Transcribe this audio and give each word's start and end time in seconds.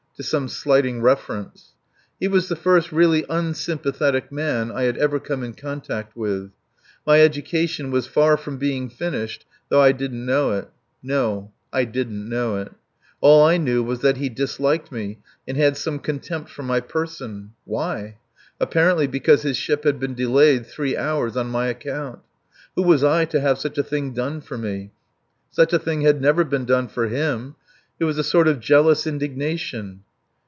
to 0.17 0.27
some 0.27 0.47
slighting 0.47 1.01
reference. 1.01 1.73
He 2.19 2.27
was 2.27 2.47
the 2.47 2.55
first 2.55 2.91
really 2.91 3.25
unsympathetic 3.27 4.31
man 4.31 4.71
I 4.71 4.83
had 4.83 4.95
ever 4.97 5.19
come 5.19 5.43
in 5.43 5.53
contact 5.55 6.15
with. 6.15 6.51
My 7.07 7.21
education 7.23 7.89
was 7.89 8.05
far 8.05 8.37
from 8.37 8.59
being 8.59 8.87
finished, 8.87 9.45
though 9.69 9.81
I 9.81 9.91
didn't 9.93 10.23
know 10.23 10.51
it. 10.51 10.69
No! 11.01 11.49
I 11.73 11.85
didn't 11.85 12.29
know 12.29 12.57
it. 12.57 12.71
All 13.19 13.43
I 13.43 13.57
knew 13.57 13.81
was 13.81 14.01
that 14.01 14.17
he 14.17 14.29
disliked 14.29 14.91
me 14.91 15.17
and 15.47 15.57
had 15.57 15.75
some 15.75 15.97
contempt 15.97 16.51
for 16.51 16.61
my 16.61 16.81
person. 16.81 17.53
Why? 17.65 18.17
Apparently 18.59 19.07
because 19.07 19.41
his 19.41 19.57
ship 19.57 19.85
had 19.85 19.99
been 19.99 20.13
delayed 20.13 20.67
three 20.67 20.95
hours 20.95 21.35
on 21.35 21.47
my 21.49 21.65
account. 21.65 22.19
Who 22.75 22.83
was 22.83 23.03
I 23.03 23.25
to 23.25 23.39
have 23.41 23.57
such 23.57 23.79
a 23.79 23.83
thing 23.83 24.11
done 24.13 24.41
for 24.41 24.57
me? 24.57 24.91
Such 25.49 25.73
a 25.73 25.79
thing 25.79 26.01
had 26.01 26.21
never 26.21 26.43
been 26.43 26.65
done 26.65 26.89
for 26.89 27.07
him. 27.07 27.55
It 27.99 28.03
was 28.03 28.19
a 28.19 28.23
sort 28.23 28.47
of 28.47 28.59
jealous 28.59 29.07
indignation. 29.07 30.01